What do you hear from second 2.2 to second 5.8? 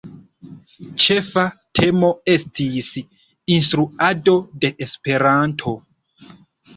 estis "Instruado de Esperanto".